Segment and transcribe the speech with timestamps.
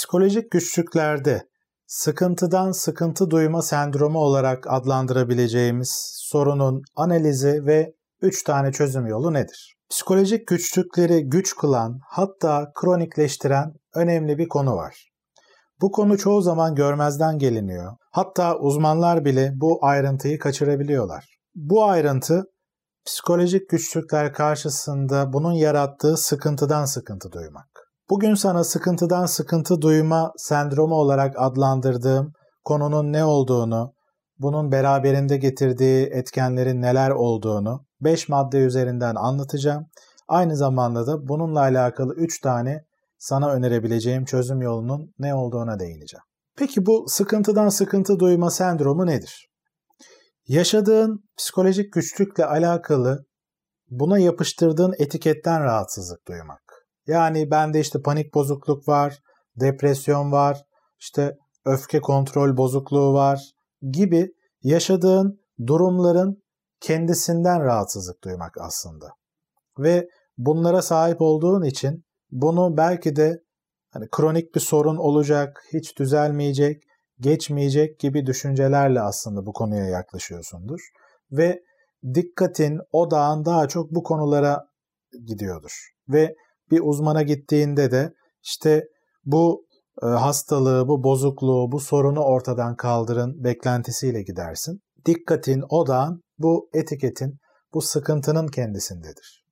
[0.00, 1.48] Psikolojik güçlüklerde
[1.86, 9.76] sıkıntıdan sıkıntı duyma sendromu olarak adlandırabileceğimiz sorunun analizi ve 3 tane çözüm yolu nedir?
[9.90, 15.10] Psikolojik güçlükleri güç kılan, hatta kronikleştiren önemli bir konu var.
[15.80, 17.92] Bu konu çoğu zaman görmezden geliniyor.
[18.12, 21.38] Hatta uzmanlar bile bu ayrıntıyı kaçırabiliyorlar.
[21.54, 22.44] Bu ayrıntı
[23.06, 27.69] psikolojik güçlükler karşısında bunun yarattığı sıkıntıdan sıkıntı duymak.
[28.10, 32.32] Bugün sana sıkıntıdan sıkıntı duyma sendromu olarak adlandırdığım
[32.64, 33.94] konunun ne olduğunu,
[34.38, 39.86] bunun beraberinde getirdiği etkenlerin neler olduğunu 5 madde üzerinden anlatacağım.
[40.28, 42.84] Aynı zamanda da bununla alakalı 3 tane
[43.18, 46.24] sana önerebileceğim çözüm yolunun ne olduğuna değineceğim.
[46.56, 49.48] Peki bu sıkıntıdan sıkıntı duyma sendromu nedir?
[50.46, 53.24] Yaşadığın psikolojik güçlükle alakalı
[53.90, 56.69] buna yapıştırdığın etiketten rahatsızlık duymak.
[57.06, 59.18] Yani bende işte panik bozukluk var,
[59.56, 60.64] depresyon var,
[60.98, 63.40] işte öfke kontrol bozukluğu var
[63.90, 66.42] gibi yaşadığın durumların
[66.80, 69.06] kendisinden rahatsızlık duymak aslında.
[69.78, 73.42] Ve bunlara sahip olduğun için bunu belki de
[73.90, 76.82] hani kronik bir sorun olacak, hiç düzelmeyecek,
[77.20, 80.80] geçmeyecek gibi düşüncelerle aslında bu konuya yaklaşıyorsundur.
[81.32, 81.62] Ve
[82.14, 84.66] dikkatin, odağın daha çok bu konulara
[85.26, 85.90] gidiyordur.
[86.08, 86.34] Ve
[86.70, 88.84] bir uzmana gittiğinde de işte
[89.24, 89.64] bu
[90.02, 94.80] e, hastalığı, bu bozukluğu, bu sorunu ortadan kaldırın beklentisiyle gidersin.
[95.06, 97.38] Dikkatin, odağın bu etiketin,
[97.74, 99.44] bu sıkıntının kendisindedir.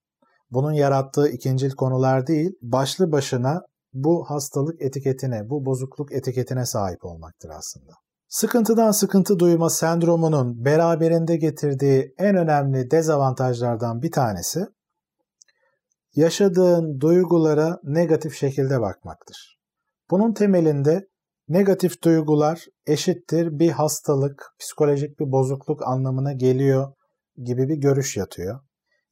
[0.50, 7.50] Bunun yarattığı ikincil konular değil, başlı başına bu hastalık etiketine, bu bozukluk etiketine sahip olmaktır
[7.58, 7.92] aslında.
[8.28, 14.66] Sıkıntıdan sıkıntı duyma sendromunun beraberinde getirdiği en önemli dezavantajlardan bir tanesi
[16.18, 19.58] yaşadığın duygulara negatif şekilde bakmaktır.
[20.10, 21.06] Bunun temelinde
[21.48, 26.92] negatif duygular eşittir bir hastalık, psikolojik bir bozukluk anlamına geliyor
[27.44, 28.60] gibi bir görüş yatıyor.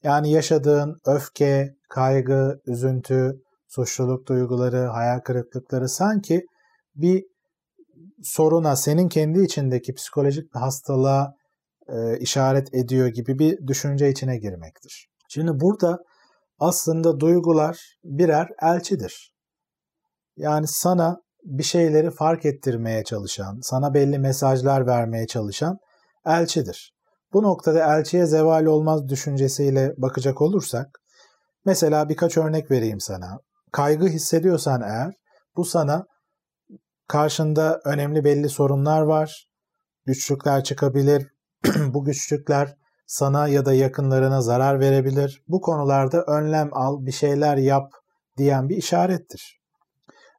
[0.03, 3.33] Yani yaşadığın öfke, kaygı, üzüntü,
[3.69, 6.47] suçluluk duyguları, hayal kırıklıkları sanki
[6.95, 7.25] bir
[8.23, 11.35] soruna, senin kendi içindeki psikolojik bir hastalığa
[11.89, 15.09] e, işaret ediyor gibi bir düşünce içine girmektir.
[15.29, 15.99] Şimdi burada
[16.59, 19.35] aslında duygular birer elçidir.
[20.37, 25.79] Yani sana bir şeyleri fark ettirmeye çalışan, sana belli mesajlar vermeye çalışan
[26.27, 26.95] elçidir.
[27.33, 31.01] Bu noktada elçiye zeval olmaz düşüncesiyle bakacak olursak,
[31.65, 33.39] mesela birkaç örnek vereyim sana.
[33.73, 35.15] Kaygı hissediyorsan eğer,
[35.57, 36.07] bu sana
[37.09, 39.49] karşında önemli belli sorunlar var,
[40.07, 41.33] güçlükler çıkabilir,
[41.87, 45.43] bu güçlükler sana ya da yakınlarına zarar verebilir.
[45.49, 47.93] Bu konularda önlem al, bir şeyler yap
[48.39, 49.61] diyen bir işarettir.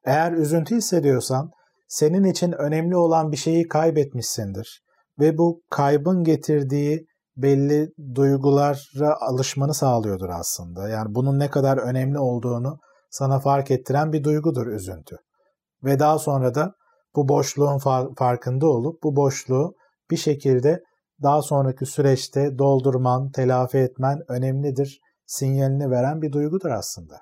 [0.05, 1.51] Eğer üzüntü hissediyorsan
[1.87, 4.83] senin için önemli olan bir şeyi kaybetmişsindir
[5.19, 7.07] ve bu kaybın getirdiği
[7.37, 10.89] belli duygulara alışmanı sağlıyordur aslında.
[10.89, 12.77] Yani bunun ne kadar önemli olduğunu
[13.09, 15.17] sana fark ettiren bir duygudur üzüntü.
[15.83, 16.73] Ve daha sonra da
[17.15, 17.77] bu boşluğun
[18.17, 19.75] farkında olup bu boşluğu
[20.11, 20.83] bir şekilde
[21.23, 27.19] daha sonraki süreçte doldurman, telafi etmen önemlidir sinyalini veren bir duygudur aslında.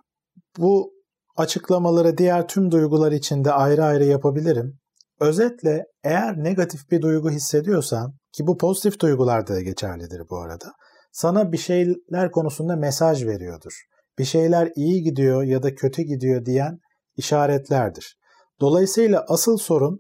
[0.57, 0.93] Bu
[1.37, 4.79] açıklamaları diğer tüm duygular için de ayrı ayrı yapabilirim.
[5.19, 10.73] Özetle eğer negatif bir duygu hissediyorsan ki bu pozitif duygularda da geçerlidir bu arada.
[11.11, 13.73] Sana bir şeyler konusunda mesaj veriyordur.
[14.19, 16.79] Bir şeyler iyi gidiyor ya da kötü gidiyor diyen
[17.17, 18.17] işaretlerdir.
[18.61, 19.99] Dolayısıyla asıl sorun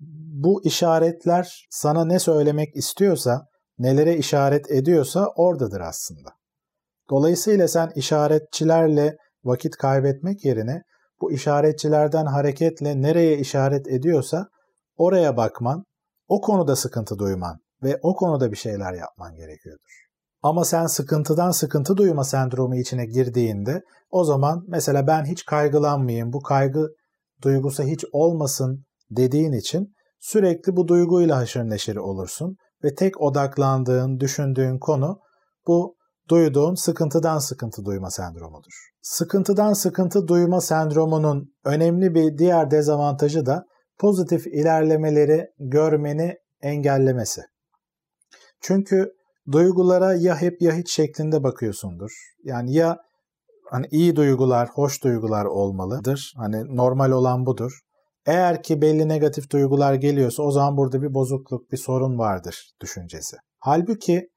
[0.00, 3.46] bu işaretler sana ne söylemek istiyorsa,
[3.78, 6.30] nelere işaret ediyorsa oradadır aslında.
[7.10, 10.82] Dolayısıyla sen işaretçilerle vakit kaybetmek yerine
[11.20, 14.48] bu işaretçilerden hareketle nereye işaret ediyorsa
[14.96, 15.84] oraya bakman,
[16.28, 20.04] o konuda sıkıntı duyman ve o konuda bir şeyler yapman gerekiyordur.
[20.42, 26.42] Ama sen sıkıntıdan sıkıntı duyma sendromu içine girdiğinde o zaman mesela ben hiç kaygılanmayayım, bu
[26.42, 26.88] kaygı
[27.42, 28.84] duygusu hiç olmasın
[29.16, 35.20] dediğin için sürekli bu duyguyla haşır neşir olursun ve tek odaklandığın, düşündüğün konu
[35.66, 35.96] bu
[36.28, 38.90] duyduğun sıkıntıdan sıkıntı duyma sendromudur.
[39.02, 43.64] Sıkıntıdan sıkıntı duyma sendromunun önemli bir diğer dezavantajı da
[43.98, 47.42] pozitif ilerlemeleri görmeni engellemesi.
[48.60, 49.12] Çünkü
[49.52, 52.12] duygulara ya hep ya hiç şeklinde bakıyorsundur.
[52.44, 52.98] Yani ya
[53.70, 56.32] hani iyi duygular, hoş duygular olmalıdır.
[56.36, 57.80] Hani normal olan budur.
[58.26, 63.36] Eğer ki belli negatif duygular geliyorsa o zaman burada bir bozukluk, bir sorun vardır düşüncesi.
[63.58, 64.30] Halbuki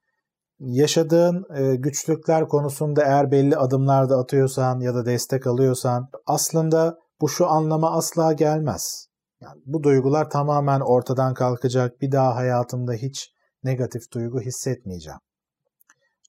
[0.59, 7.29] yaşadığın e, güçlükler konusunda eğer belli adımlar da atıyorsan ya da destek alıyorsan aslında bu
[7.29, 9.07] şu anlama asla gelmez.
[9.41, 12.01] Yani bu duygular tamamen ortadan kalkacak.
[12.01, 13.31] Bir daha hayatımda hiç
[13.63, 15.19] negatif duygu hissetmeyeceğim.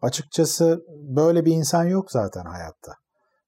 [0.03, 2.93] Açıkçası böyle bir insan yok zaten hayatta.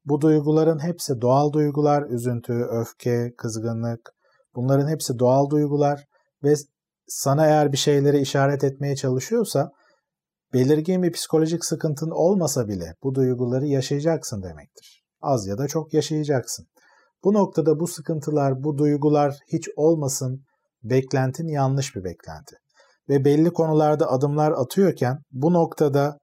[0.05, 4.14] Bu duyguların hepsi doğal duygular, üzüntü, öfke, kızgınlık.
[4.55, 6.05] Bunların hepsi doğal duygular
[6.44, 6.55] ve
[7.06, 9.70] sana eğer bir şeyleri işaret etmeye çalışıyorsa
[10.52, 15.05] belirgin bir psikolojik sıkıntın olmasa bile bu duyguları yaşayacaksın demektir.
[15.20, 16.67] Az ya da çok yaşayacaksın.
[17.25, 20.44] Bu noktada bu sıkıntılar, bu duygular hiç olmasın
[20.82, 22.56] beklentin yanlış bir beklenti.
[23.08, 26.19] Ve belli konularda adımlar atıyorken bu noktada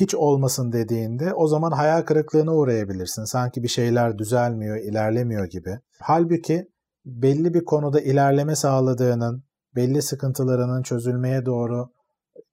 [0.00, 3.24] hiç olmasın dediğinde o zaman hayal kırıklığına uğrayabilirsin.
[3.24, 5.78] Sanki bir şeyler düzelmiyor, ilerlemiyor gibi.
[6.00, 6.68] Halbuki
[7.04, 9.44] belli bir konuda ilerleme sağladığının,
[9.76, 11.88] belli sıkıntılarının çözülmeye doğru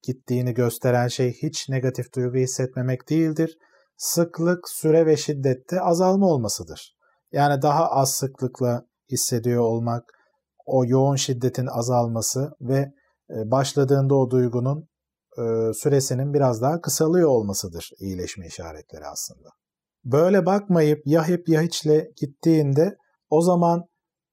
[0.04, 3.58] gittiğini gösteren şey hiç negatif duygu hissetmemek değildir.
[3.98, 6.96] Sıklık, süre ve şiddette azalma olmasıdır.
[7.32, 10.04] Yani daha az sıklıkla hissediyor olmak,
[10.66, 12.92] o yoğun şiddetin azalması ve
[13.30, 14.88] e, başladığında o duygunun
[15.38, 19.50] e, süresinin biraz daha kısalıyor olmasıdır iyileşme işaretleri aslında.
[20.06, 22.98] Böyle bakmayıp ya hep ya hiçle gittiğinde
[23.30, 23.84] o zaman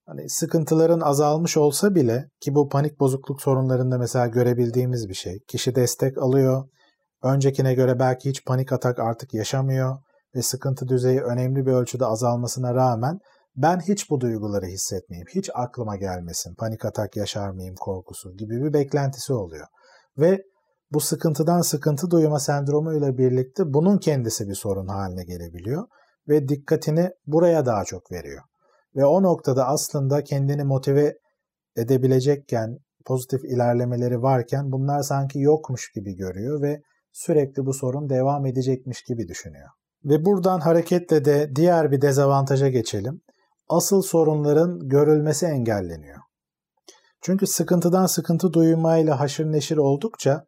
[0.07, 5.39] hani sıkıntıların azalmış olsa bile ki bu panik bozukluk sorunlarında mesela görebildiğimiz bir şey.
[5.49, 6.69] Kişi destek alıyor.
[7.23, 9.99] Öncekine göre belki hiç panik atak artık yaşamıyor
[10.35, 13.19] ve sıkıntı düzeyi önemli bir ölçüde azalmasına rağmen
[13.57, 18.73] ben hiç bu duyguları hissetmeyeyim, hiç aklıma gelmesin, panik atak yaşar mıyım korkusu gibi bir
[18.73, 19.67] beklentisi oluyor.
[20.19, 20.43] Ve
[20.93, 25.87] bu sıkıntıdan sıkıntı duyma sendromu ile birlikte bunun kendisi bir sorun haline gelebiliyor
[26.29, 28.43] ve dikkatini buraya daha çok veriyor.
[28.97, 31.19] Ve o noktada aslında kendini motive
[31.77, 36.83] edebilecekken, pozitif ilerlemeleri varken bunlar sanki yokmuş gibi görüyor ve
[37.13, 39.69] sürekli bu sorun devam edecekmiş gibi düşünüyor.
[40.05, 43.21] Ve buradan hareketle de diğer bir dezavantaja geçelim.
[43.69, 46.19] Asıl sorunların görülmesi engelleniyor.
[47.23, 50.45] Çünkü sıkıntıdan sıkıntı duymayla haşır neşir oldukça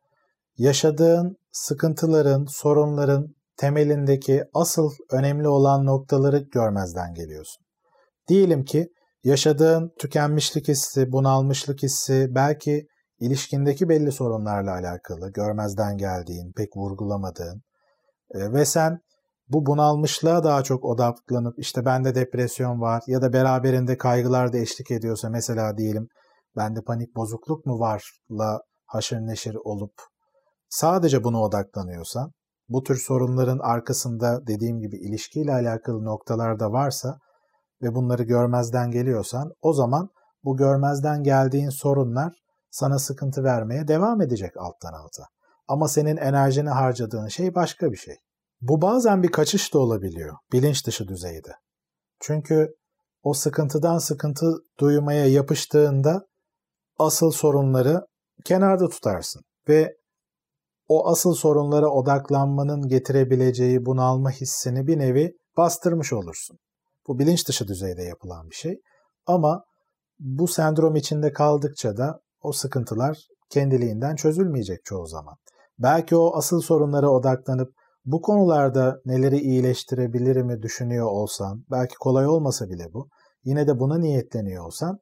[0.57, 7.65] yaşadığın sıkıntıların, sorunların temelindeki asıl önemli olan noktaları görmezden geliyorsun.
[8.29, 8.89] Diyelim ki
[9.25, 12.87] yaşadığın tükenmişlik hissi, bunalmışlık hissi, belki
[13.21, 17.63] ilişkindeki belli sorunlarla alakalı, görmezden geldiğin, pek vurgulamadığın
[18.35, 18.99] e, ve sen
[19.49, 24.91] bu bunalmışlığa daha çok odaklanıp işte bende depresyon var ya da beraberinde kaygılar da eşlik
[24.91, 26.09] ediyorsa mesela diyelim
[26.57, 29.93] bende panik bozukluk mu varla haşır neşir olup
[30.73, 32.33] sadece buna odaklanıyorsan
[32.69, 37.19] bu tür sorunların arkasında dediğim gibi ilişkiyle alakalı noktalar da varsa
[37.83, 40.09] ve bunları görmezden geliyorsan o zaman
[40.45, 42.33] bu görmezden geldiğin sorunlar
[42.71, 45.25] sana sıkıntı vermeye devam edecek alttan alta.
[45.69, 48.17] Ama senin enerjini harcadığın şey başka bir şey.
[48.61, 51.53] Bu bazen bir kaçış da olabiliyor bilinç dışı düzeyde.
[52.21, 52.75] Çünkü
[53.23, 56.27] o sıkıntıdan sıkıntı duymaya yapıştığında
[56.99, 58.07] asıl sorunları
[58.45, 60.02] kenarda tutarsın ve
[60.93, 66.59] o asıl sorunlara odaklanmanın getirebileceği bunalma hissini bir nevi bastırmış olursun.
[67.09, 68.81] Bu bilinç dışı düzeyde yapılan bir şey.
[69.27, 69.65] Ama
[70.19, 73.19] bu sendrom içinde kaldıkça da o sıkıntılar
[73.51, 75.35] kendiliğinden çözülmeyecek çoğu zaman.
[75.79, 77.69] Belki o asıl sorunlara odaklanıp
[78.05, 83.09] bu konularda neleri iyileştirebilirimi düşünüyor olsan, belki kolay olmasa bile bu,
[83.45, 84.99] yine de buna niyetleniyor olsan,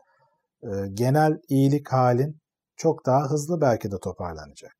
[0.93, 2.41] genel iyilik halin
[2.77, 4.80] çok daha hızlı belki de toparlanacak.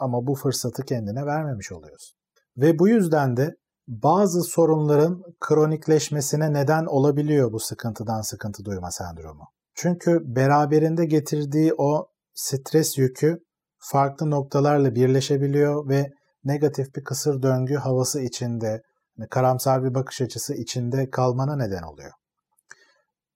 [0.00, 2.18] Ama bu fırsatı kendine vermemiş oluyorsun.
[2.56, 3.54] Ve bu yüzden de
[3.88, 9.44] bazı sorunların kronikleşmesine neden olabiliyor bu sıkıntıdan sıkıntı duyma sendromu.
[9.74, 13.38] Çünkü beraberinde getirdiği o stres yükü
[13.78, 16.10] farklı noktalarla birleşebiliyor ve
[16.44, 18.82] negatif bir kısır döngü havası içinde,
[19.16, 22.12] hani karamsar bir bakış açısı içinde kalmana neden oluyor.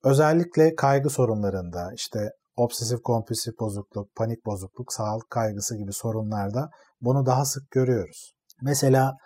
[0.04, 7.44] Özellikle kaygı sorunlarında işte obsesif kompulsif bozukluk, panik bozukluk, sağlık kaygısı gibi sorunlarda bunu daha
[7.44, 8.34] sık görüyoruz.
[8.62, 9.16] Mesela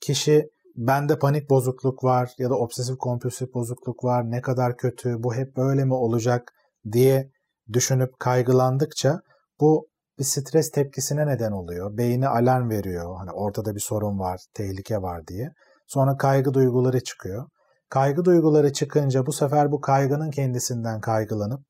[0.00, 5.34] kişi bende panik bozukluk var ya da obsesif kompulsif bozukluk var ne kadar kötü bu
[5.34, 6.52] hep böyle mi olacak
[6.92, 7.30] diye
[7.72, 9.20] düşünüp kaygılandıkça
[9.60, 11.96] bu bir stres tepkisine neden oluyor.
[11.96, 13.16] Beyni alarm veriyor.
[13.18, 15.52] Hani ortada bir sorun var, tehlike var diye.
[15.86, 17.48] Sonra kaygı duyguları çıkıyor.
[17.88, 21.60] Kaygı duyguları çıkınca bu sefer bu kaygının kendisinden kaygılanıp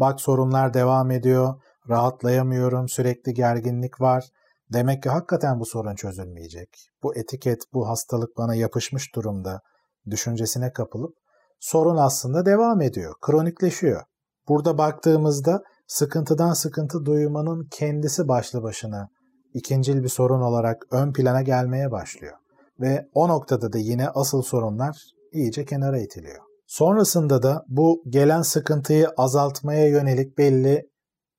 [0.00, 1.54] bak sorunlar devam ediyor,
[1.88, 4.24] rahatlayamıyorum, sürekli gerginlik var.
[4.72, 6.68] Demek ki hakikaten bu sorun çözülmeyecek.
[7.02, 9.60] Bu etiket, bu hastalık bana yapışmış durumda
[10.10, 11.14] düşüncesine kapılıp
[11.60, 14.02] sorun aslında devam ediyor, kronikleşiyor.
[14.48, 19.08] Burada baktığımızda sıkıntıdan sıkıntı duymanın kendisi başlı başına
[19.54, 22.36] ikincil bir sorun olarak ön plana gelmeye başlıyor.
[22.80, 24.96] Ve o noktada da yine asıl sorunlar
[25.32, 26.42] iyice kenara itiliyor.
[26.68, 30.90] Sonrasında da bu gelen sıkıntıyı azaltmaya yönelik belli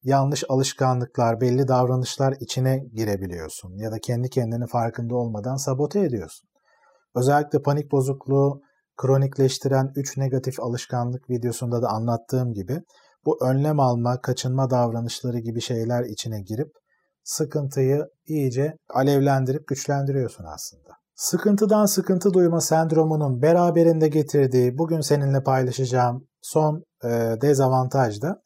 [0.03, 6.49] yanlış alışkanlıklar, belli davranışlar içine girebiliyorsun ya da kendi kendini farkında olmadan sabote ediyorsun.
[7.15, 8.61] Özellikle panik bozukluğu
[8.97, 12.81] kronikleştiren 3 negatif alışkanlık videosunda da anlattığım gibi
[13.25, 16.71] bu önlem alma, kaçınma davranışları gibi şeyler içine girip
[17.23, 20.98] sıkıntıyı iyice alevlendirip güçlendiriyorsun aslında.
[21.19, 27.09] Sıkıntıdan sıkıntı duyma sendromunun beraberinde getirdiği bugün seninle paylaşacağım son e,
[27.41, 28.41] dezavantaj da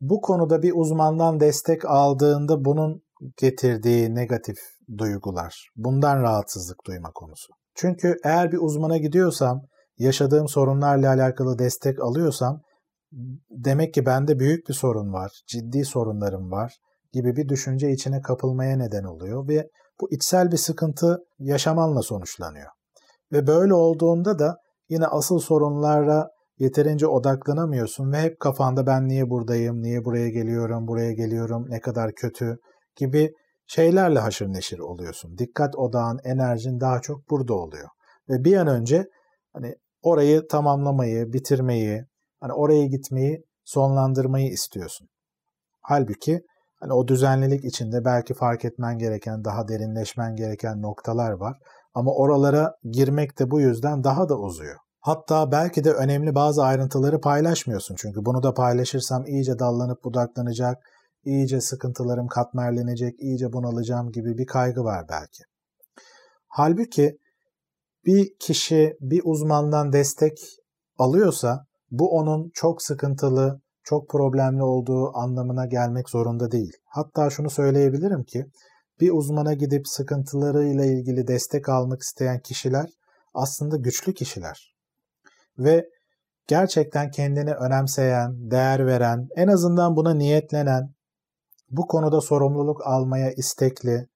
[0.00, 3.02] bu konuda bir uzmandan destek aldığında bunun
[3.36, 4.56] getirdiği negatif
[4.98, 5.68] duygular.
[5.76, 7.52] Bundan rahatsızlık duyma konusu.
[7.74, 9.62] Çünkü eğer bir uzmana gidiyorsam,
[9.98, 12.60] yaşadığım sorunlarla alakalı destek alıyorsam
[13.50, 16.74] demek ki bende büyük bir sorun var, ciddi sorunlarım var
[17.12, 22.70] gibi bir düşünce içine kapılmaya neden oluyor ve bu içsel bir sıkıntı yaşamanla sonuçlanıyor.
[23.32, 24.56] Ve böyle olduğunda da
[24.88, 31.12] yine asıl sorunlara yeterince odaklanamıyorsun ve hep kafanda ben niye buradayım, niye buraya geliyorum, buraya
[31.12, 32.56] geliyorum, ne kadar kötü
[32.96, 33.32] gibi
[33.66, 35.38] şeylerle haşır neşir oluyorsun.
[35.38, 37.88] Dikkat odağın, enerjin daha çok burada oluyor.
[38.28, 39.06] Ve bir an önce
[39.52, 42.04] hani orayı tamamlamayı, bitirmeyi,
[42.40, 45.08] hani oraya gitmeyi, sonlandırmayı istiyorsun.
[45.80, 46.40] Halbuki
[46.84, 51.56] hani o düzenlilik içinde belki fark etmen gereken, daha derinleşmen gereken noktalar var.
[51.94, 54.76] Ama oralara girmek de bu yüzden daha da uzuyor.
[55.00, 57.94] Hatta belki de önemli bazı ayrıntıları paylaşmıyorsun.
[57.98, 60.78] Çünkü bunu da paylaşırsam iyice dallanıp budaklanacak,
[61.24, 65.42] iyice sıkıntılarım katmerlenecek, iyice bunalacağım gibi bir kaygı var belki.
[66.48, 67.18] Halbuki
[68.06, 70.38] bir kişi bir uzmandan destek
[70.98, 76.72] alıyorsa bu onun çok sıkıntılı, çok problemli olduğu anlamına gelmek zorunda değil.
[76.86, 78.46] Hatta şunu söyleyebilirim ki
[79.00, 82.90] bir uzmana gidip sıkıntılarıyla ilgili destek almak isteyen kişiler
[83.34, 84.74] aslında güçlü kişiler.
[85.58, 85.88] Ve
[86.46, 90.94] gerçekten kendini önemseyen, değer veren, en azından buna niyetlenen,
[91.70, 94.08] bu konuda sorumluluk almaya istekli,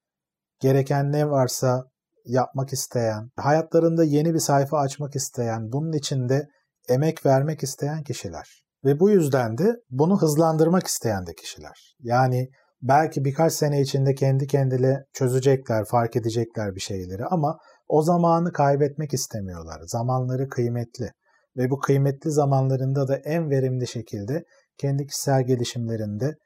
[0.61, 1.85] gereken ne varsa
[2.25, 6.49] yapmak isteyen, hayatlarında yeni bir sayfa açmak isteyen, bunun için de
[6.89, 8.68] emek vermek isteyen kişiler.
[8.85, 11.97] Ve bu yüzden de bunu hızlandırmak isteyen de kişiler.
[12.01, 12.49] Yani
[12.83, 17.59] belki birkaç sene içinde kendi kendine çözecekler, fark edecekler bir şeyleri ama
[17.89, 19.81] o zamanı kaybetmek istemiyorlar.
[19.87, 21.11] Zamanları kıymetli
[21.57, 24.45] ve bu kıymetli zamanlarında da en verimli şekilde
[24.79, 26.37] kendi kişisel gelişimlerinde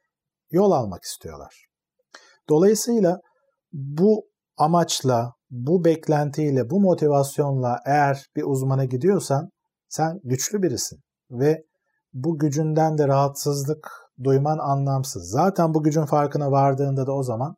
[0.50, 1.64] yol almak istiyorlar.
[2.48, 3.20] Dolayısıyla
[3.72, 4.24] bu
[4.56, 9.50] amaçla, bu beklentiyle, bu motivasyonla eğer bir uzmana gidiyorsan
[9.88, 10.98] sen güçlü birisin
[11.30, 11.62] ve
[12.12, 13.90] bu gücünden de rahatsızlık
[14.24, 15.30] duyman anlamsız.
[15.30, 17.56] Zaten bu gücün farkına vardığında da o zaman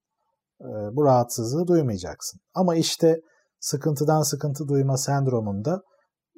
[0.60, 2.40] e, bu rahatsızlığı duymayacaksın.
[2.54, 3.20] Ama işte
[3.60, 5.82] sıkıntıdan sıkıntı duyma sendromunda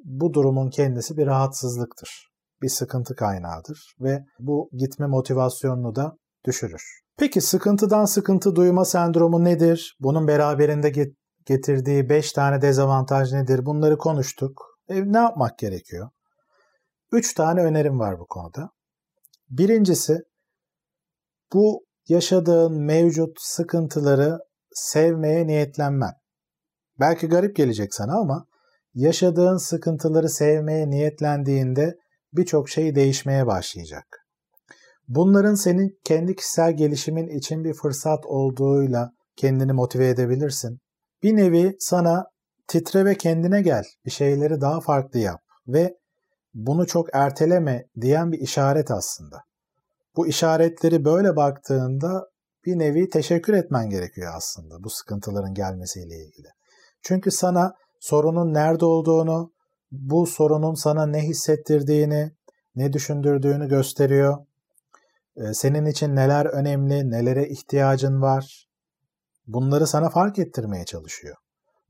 [0.03, 2.27] bu durumun kendisi bir rahatsızlıktır.
[2.61, 6.83] Bir sıkıntı kaynağıdır ve bu gitme motivasyonunu da düşürür.
[7.17, 9.97] Peki sıkıntıdan sıkıntı duyma sendromu nedir?
[9.99, 11.13] Bunun beraberinde
[11.45, 13.65] getirdiği 5 tane dezavantaj nedir?
[13.65, 14.61] Bunları konuştuk.
[14.89, 16.09] E, ne yapmak gerekiyor?
[17.11, 18.69] 3 tane önerim var bu konuda.
[19.49, 20.17] Birincisi
[21.53, 24.39] bu yaşadığın mevcut sıkıntıları
[24.71, 26.13] sevmeye niyetlenmen.
[26.99, 28.45] Belki garip gelecek sana ama
[28.93, 31.97] yaşadığın sıkıntıları sevmeye niyetlendiğinde
[32.33, 34.27] birçok şey değişmeye başlayacak.
[35.07, 40.79] Bunların senin kendi kişisel gelişimin için bir fırsat olduğuyla kendini motive edebilirsin.
[41.23, 42.25] Bir nevi sana
[42.67, 45.97] titre ve kendine gel, bir şeyleri daha farklı yap ve
[46.57, 49.43] bunu çok erteleme diyen bir işaret aslında.
[50.15, 52.27] Bu işaretleri böyle baktığında
[52.65, 56.47] bir nevi teşekkür etmen gerekiyor aslında bu sıkıntıların gelmesiyle ilgili.
[57.01, 59.51] Çünkü sana sorunun nerede olduğunu,
[59.91, 62.31] bu sorunun sana ne hissettirdiğini,
[62.75, 64.37] ne düşündürdüğünü gösteriyor.
[65.37, 68.67] Ee, senin için neler önemli, nelere ihtiyacın var.
[69.47, 71.35] Bunları sana fark ettirmeye çalışıyor.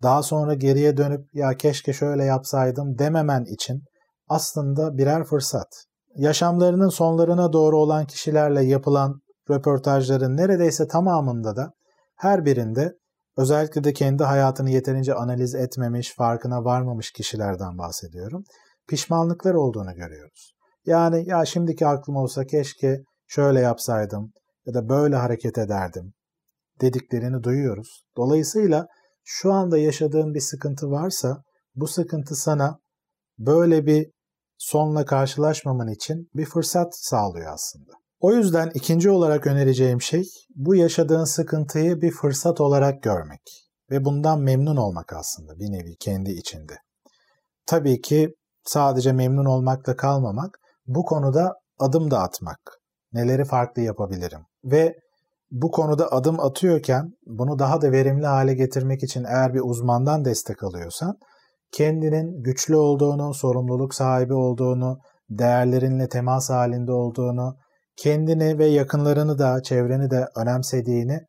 [0.04, 3.84] Daha sonra geriye dönüp ya keşke şöyle yapsaydım dememen için
[4.28, 5.68] aslında birer fırsat.
[6.16, 11.74] Yaşamlarının sonlarına doğru olan kişilerle yapılan röportajların neredeyse tamamında da
[12.16, 12.94] her birinde
[13.38, 18.44] özellikle de kendi hayatını yeterince analiz etmemiş, farkına varmamış kişilerden bahsediyorum.
[18.90, 20.54] Pişmanlıklar olduğunu görüyoruz.
[20.86, 24.32] Yani ya şimdiki aklım olsa keşke şöyle yapsaydım
[24.66, 26.14] ya da böyle hareket ederdim
[26.82, 28.04] dediklerini duyuyoruz.
[28.18, 28.88] Dolayısıyla
[29.24, 31.44] şu anda yaşadığın bir sıkıntı varsa
[31.76, 32.80] bu sıkıntı sana
[33.40, 34.12] böyle bir
[34.58, 37.92] sonla karşılaşmaman için bir fırsat sağlıyor aslında.
[38.20, 40.24] O yüzden ikinci olarak önereceğim şey
[40.56, 43.42] bu yaşadığın sıkıntıyı bir fırsat olarak görmek
[43.92, 46.74] ve bundan memnun olmak aslında bir nevi kendi içinde.
[47.66, 52.60] Tabii ki sadece memnun olmakla kalmamak, bu konuda adım da atmak.
[53.14, 54.42] Neleri farklı yapabilirim?
[54.64, 54.96] Ve
[55.52, 60.64] bu konuda adım atıyorken bunu daha da verimli hale getirmek için eğer bir uzmandan destek
[60.64, 61.18] alıyorsan
[61.72, 67.58] kendinin güçlü olduğunu, sorumluluk sahibi olduğunu, değerlerinle temas halinde olduğunu,
[67.96, 71.20] kendini ve yakınlarını da, çevreni de önemsediğini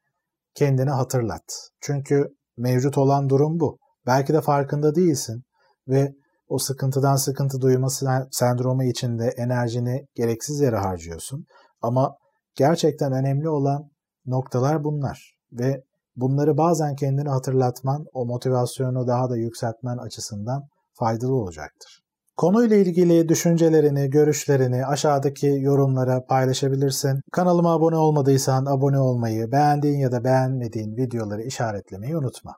[0.54, 1.70] kendine hatırlat.
[1.80, 3.78] Çünkü mevcut olan durum bu.
[4.06, 5.42] Belki de farkında değilsin
[5.88, 6.12] ve
[6.48, 7.88] o sıkıntıdan sıkıntı duyma
[8.30, 11.44] sendromu içinde enerjini gereksiz yere harcıyorsun.
[11.82, 12.16] Ama
[12.54, 13.90] gerçekten önemli olan
[14.26, 15.82] noktalar bunlar ve
[16.20, 22.00] bunları bazen kendini hatırlatman o motivasyonu daha da yükseltmen açısından faydalı olacaktır.
[22.36, 27.20] Konuyla ilgili düşüncelerini, görüşlerini aşağıdaki yorumlara paylaşabilirsin.
[27.32, 32.54] Kanalıma abone olmadıysan abone olmayı, beğendiğin ya da beğenmediğin videoları işaretlemeyi unutma.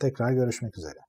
[0.00, 1.03] Tekrar görüşmek üzere.